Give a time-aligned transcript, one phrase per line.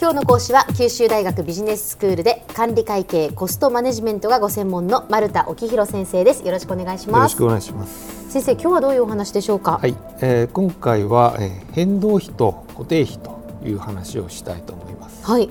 [0.00, 6.46] 今日の講師は九州大学ビジネススクールで管理会計コストマネジメントがご専門の丸田沖弘先生です。
[6.46, 7.16] よろしくお願いします。
[7.18, 8.30] よろしくお願いします。
[8.30, 9.78] 先生今日はどういうお話でしょうか？
[9.78, 15.26] はい、えー、今回は、えー、変動費と固定費という話をしたいと思います。
[15.26, 15.50] はい。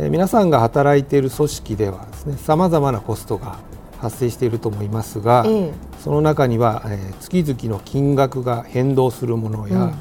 [0.00, 3.60] えー、皆さんが働いている組織ではですね様々なコストが
[4.00, 5.72] 発生していると思いますが、ええ、
[6.02, 9.94] その中には、えー、月々の金額が変動するものや、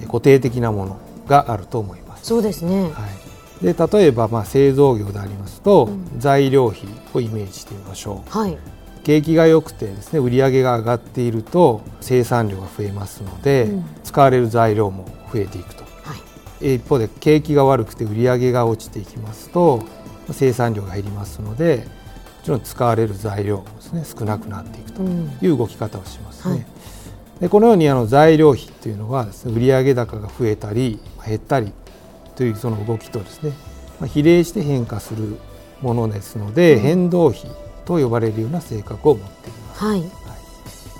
[0.00, 2.05] うん、固定的なものがあると思います。
[2.26, 3.06] そうですね、は
[3.62, 6.82] い、で例えば、まあ、製造業でありますと、うん、材料費
[7.14, 8.30] をイメージしてみましょう。
[8.30, 8.58] はい。
[9.04, 16.16] 景気が良くてですね売上が上がっていると生産量が増えますので、うん、使われる材料も増えていくと、は
[16.60, 19.84] い、一方で景気が悪くて売上が落ちていきますと
[20.32, 21.86] 生産量が減りますので
[22.46, 26.54] ちろん使われる材料もですね少なくなっていくという動き方をしますね。
[26.54, 26.64] うんは
[27.38, 31.72] い、でこのようにあの材料費というのはですね売上高が増えたり減ったり
[32.36, 33.52] というその動きとですね、
[33.98, 35.36] まあ、比例して変化する
[35.82, 37.42] ものですので、うん、変動費
[37.84, 39.84] と呼ばれるような性格を持っています。
[39.84, 40.06] はい、は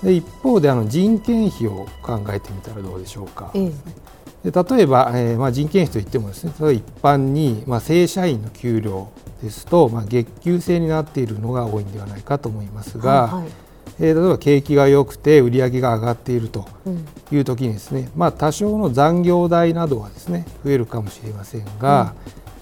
[0.03, 3.51] い、で一方であの人件費を考えてみたらどうでしょうか。
[3.53, 3.71] え
[4.45, 9.09] え、で例えば、えーまあ、人件費といってもですね例えば一般に、まあ、正社員の給料
[9.41, 13.51] ですと、まあ、月給制になっているのが多いんではないかと思いますが、はいはい、
[13.99, 16.67] えー、例えば景気が良くて売り上げが上がっていると
[17.31, 22.13] いう時にですね、うん、まあ、多少の残業代などはですね増えるかもしれませんが、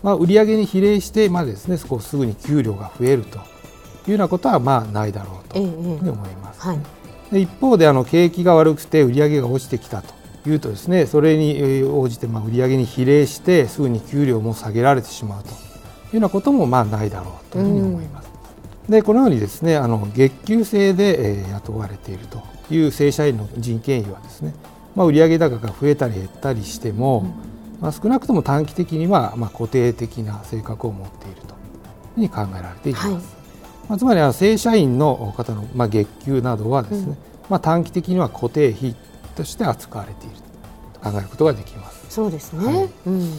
[0.04, 3.42] うん、まあ、売上に比例してまでですねそこすぐに給料が増えるとい
[4.08, 10.14] うようなことはまあないだろうというふうに思います、はい、一方であの景気が悪くて売り上げが落ちてきたと
[10.50, 15.60] いうとですねそれに応じてまあ売上に比例してすぐに給料も下げられてしまうというよ
[16.14, 18.35] うなこともまあないだろうというふうに思います。
[18.90, 24.54] でこのようにですねあの月給制で、えー、雇われているという正社員の人件費はですね、
[24.96, 27.20] まあ、売上高が増えたり減ったりしても、
[27.76, 31.52] うん、まあ、少なくとも短期的にはまあ固定的な性格を持っているという
[32.16, 33.08] ふうに考えられています。
[33.08, 33.16] はい、
[33.90, 37.16] まあ、つまりは正社員の方のまあ月給などはですね、うん、
[37.50, 38.96] まあ、短期的には固定費
[39.36, 40.36] として扱われている
[40.94, 42.06] と考えることができます。
[42.10, 43.34] そうですね、はい、うん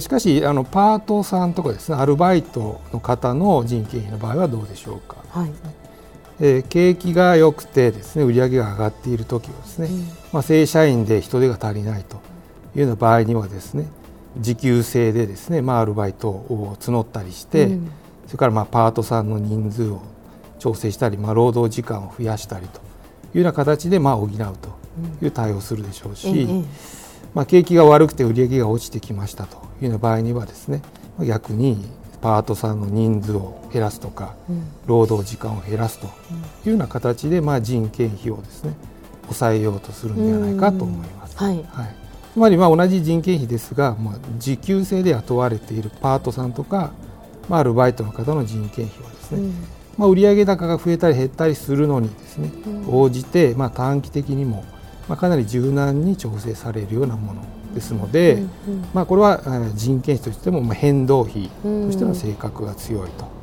[0.00, 5.52] しかしあのパートさんとかですねアルバイトの方の人件費の場合はどうでしょうか、はい。
[6.38, 12.16] えー、景気が良くてですね売上が上がっている時はですね、うん、まあ、正社員で人手が足りないと
[12.74, 13.86] いうような場合にはですね
[14.38, 17.90] 時給制でですね、まあ、アルバイトを募ったりして、うん、
[18.26, 20.02] それからまあパートさんの人数を
[20.58, 22.80] 調整したり、まあ、労働時間を増やしたりと
[23.34, 24.44] いうような形でまあ補うと
[25.24, 26.68] いう対応をするでしょうし、うん
[27.36, 30.80] まあ、景気が悪くて売り上げが落ちてきましたというような場合にはですね
[31.20, 31.84] 逆に
[32.22, 36.08] パートさんの人数を減らすとか、うん、労働時間を減らすとい
[36.68, 38.74] うような形で、まあ、人件費をですね
[39.24, 41.36] 抑えようとするんではないかと思います。
[41.36, 41.94] はい、はい、
[42.32, 46.92] つまりまあ同じ人件費ですが、まあ、時給制で雇われているパートさんとか、
[47.50, 49.54] まあ、アルバイトの方の人件費はですね、うん、
[49.98, 54.64] まあ、売上高が増えたり減ったりするのにですね、うん、応じて、まあ、短期的にも
[55.08, 57.42] まあ、かなり柔軟に調整されるようなもの
[57.74, 58.44] ですので、うんう
[58.76, 59.40] ん、まあ、これは
[59.74, 63.36] 人件費としても変動費としての性格が強いと。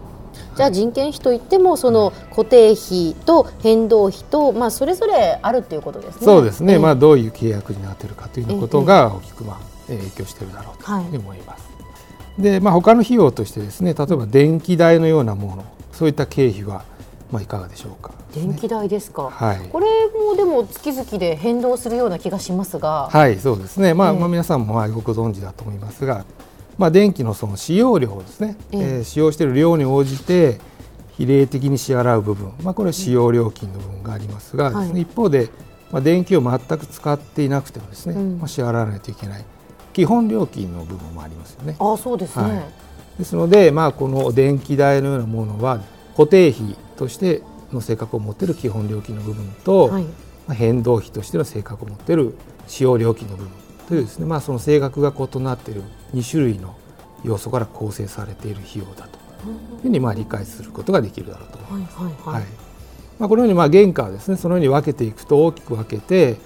[0.56, 6.25] じゃあ人件費といってもその固定費と変動費と、まあ、それぞれあるっていうことですね。
[6.25, 11.68] そうですね、えー、まあ、どういう契約になっているかということが大きくまあ影響しているだろうと思います。
[11.68, 16.84] はい、でまあ、他の費用としてですね例えば電気代のようなものそういった経費は
[17.33, 23.09] まあ、いかがでしょうか、電気代ですか、はい、これもでも月々で変動するような気がしますが。
[23.11, 26.25] はいそうですね、まあ、えー、まあ皆さんもよくご存知だと思いますが、
[26.77, 30.59] まあ、電気のその使用量ですね、えー、えー、使用している量に応じて
[31.17, 35.50] 比例的に支払う部分、まあ、これは使用料金の部分がありますが、はい、一方で、
[35.91, 39.45] まあ、電気を全く使っていなくてもですね、うん、まあ、支払わないといけない。
[39.94, 41.75] 基本料金の部分もありますよね。
[41.79, 42.63] あそうですね、はい、
[43.19, 45.81] ですので、まあ、この電気代のようなものは
[46.17, 50.06] 固定費としての性格を持っている基本料金の部分と、はい、
[50.52, 52.36] 変動費としての性格を持っている
[52.68, 53.52] 使用料金の部分
[53.88, 56.75] というですね、まあ、その性格が異なっている2種類の
[57.24, 59.18] 要素から構成されている費用だと
[59.48, 61.98] いうふうにまあ理解することができるだろうと思います。
[61.98, 62.44] はいはいはい、
[63.19, 66.38] まあ、このようにまあ原価はですねそのように分けていくと大きく分けて、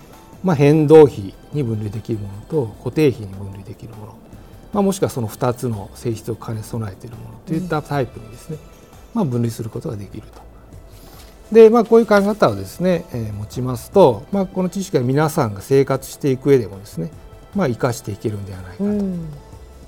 [0.43, 4.17] まあ、変動費に分類できるものと固定費に分類できるもの、
[4.73, 8.57] まあ、もしくはその2つの性質を兼ね備えているものといったタイプにですね、
[9.13, 10.41] まあ、分類することができると。
[11.51, 17.11] で、まあ、こういう考え方をですね、えー、持ちますと、まあ、この知識は皆さんが生活していく上でもですね、
[17.55, 18.83] まあ、生かしていけるんではないかと。
[18.83, 19.29] うん、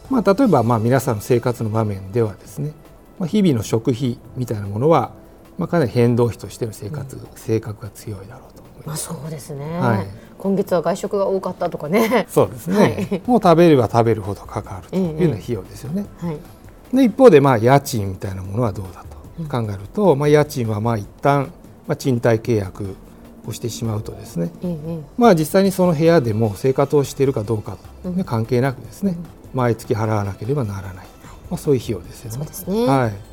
[0.09, 2.71] まあ、例えば、まあ、皆さんの生活の場面ではですね、
[3.19, 5.11] まあ、日々の食費みたいなものは、
[5.57, 9.09] まあ、かなり変動費としての生活、うん、性格が強いだろうと思います。
[9.11, 10.07] まあ、そうですね、はい。
[10.37, 12.25] 今月は外食が多かったとかね。
[12.29, 16.37] そうですね、はい、もう食べれば食べるほどかかるというような費用ですよね、ええはい、
[16.95, 19.08] で一方でまあ家賃みたいなものはどうだと
[19.47, 21.51] 考えると、うん、まあ、家賃はまあ一旦
[21.87, 22.95] まあ賃貸契約
[23.45, 29.17] をしてしまうとですね、ええ、まあ実際にその部屋でも生活をしているかどうか、ね、関係なくですね、
[29.53, 31.07] 毎月払わなければならない、
[31.49, 32.85] まあ、そういう費用ですよね。
[32.85, 32.87] ね。
[32.87, 33.29] はい。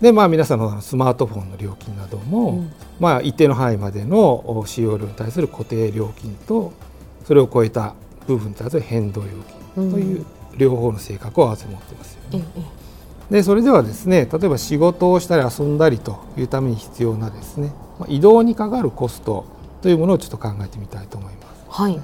[0.00, 6.74] でまあ、皆さんのスマートフォンの料金なども、うん、まあ、一定の範囲までの使用量に対する固定料金と
[7.24, 7.94] それを超えた
[8.26, 9.28] 部分に対する変動料
[9.74, 10.26] 金という
[10.56, 12.44] 両方の性格を併せ持ってますよね。
[12.56, 12.64] うん、
[13.30, 17.72] でそれではですね例えば仕事をしたり遊んだりというために必要なですね
[18.08, 19.44] 移動にかかるコスト
[19.82, 21.64] というものをちょっと考えてみたいと思います。
[21.68, 22.00] はい。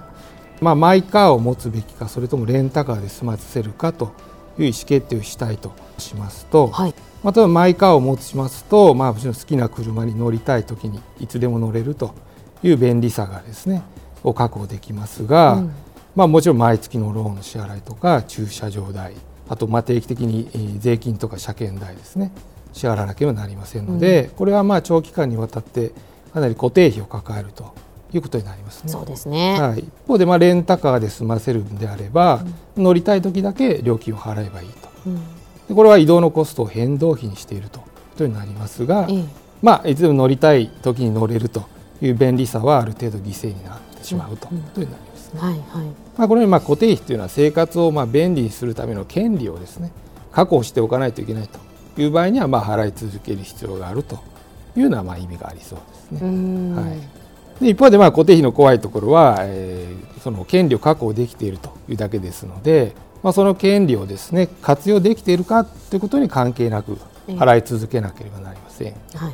[0.60, 4.12] まあ、マイカーを持つべきかそれともレンタカーで済ませるかと
[4.58, 6.94] いう意思決定をしたいとしますと、はい、
[7.24, 12.14] まあ、例えばマイカーを持ちますと、まあ、もちろん好きな車に乗りたい時にいつでも乗れると
[12.62, 13.82] いう便利さがですね
[14.22, 15.72] を確保できますが、うん、
[16.14, 19.14] まあ、もちろん毎月のローンの支払いとか駐車場代
[19.52, 22.32] あとまあ定期的に税金とか車検代ですね
[22.72, 25.92] 支払わなければなりませんので、うん、これはまあ長期間にわたって
[26.32, 27.74] かなり固定費を抱えると
[28.14, 28.88] いうことになりますね。
[28.88, 29.60] そうですね。
[29.60, 29.80] はい。
[29.80, 32.44] 一方でまあレンタカーで済ませるんであれば、
[32.76, 34.88] うん、乗りたい時だけ料金を払えばいいと。
[35.04, 35.16] うん、
[35.68, 39.24] でこれは移動のコストを変動費にしているということになりますが、ええ、
[39.60, 41.66] まあいつでも乗りたい時に乗れると
[42.00, 45.11] いう便利さはある程度犠牲になってしまうということになりますね。
[45.36, 45.62] はいはい。
[46.16, 49.90] まあこれまあ固定費というのは生活をまあ便利にするための権利をですね
[50.30, 54.16] 確保しておかないといけないという場合にはまあ払い続ける必要があると
[54.76, 55.78] いうようなまあ意味がありそう
[56.10, 56.74] ですね。
[56.74, 56.88] は
[57.60, 57.64] い。
[57.64, 66.98] で一方でまあ固定費の怖いところは、えー、その権利を確保できているというだけですので、まあ、その権利をですね活用できているかということに関係なく
[67.28, 68.94] 払い続けなければなりません。
[69.14, 69.32] はい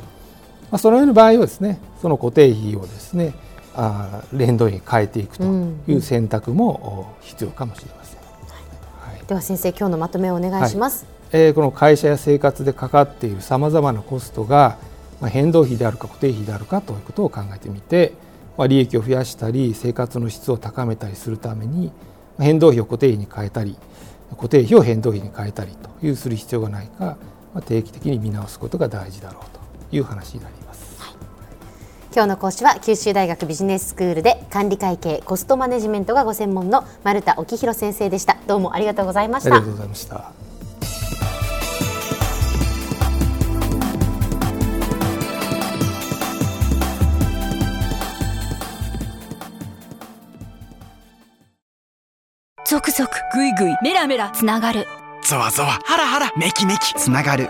[0.71, 3.33] まあ、そのような場合はですねその固定費をですね
[3.81, 5.43] あ連動に変えていくと
[5.87, 8.19] いう選択も必要かもしれません。
[8.19, 11.05] はい、では先生今日のまとめをお願いします。
[11.31, 14.77] はい、えー、この会社や生活でかかっているさまざまなコストが
[15.21, 18.13] まあ、変動費であるか固定費であるかということを考えてみて、
[18.57, 21.91] まあ、利益を増やしたり生活の質を高めたりするために
[22.39, 23.77] 変動費を固定費に変えたり
[24.31, 27.17] 固定費を変動費に変えたりというする必要がないか、
[27.53, 29.43] まあ、定期的に見直すことが大事だろう
[29.89, 30.88] という話になります。
[32.09, 38.37] はい、今日の講師は九州大学ビジネススクールで管理会計コストマネジメントがご専門の丸田沖弘先生でした。
[38.47, 39.55] どうもありがとうございました。
[39.55, 40.31] ありがとうございました。
[52.65, 54.87] ゾクゾクグイグイメラメラつながる。
[55.23, 57.49] ゾワゾワハラハラメキメキつながる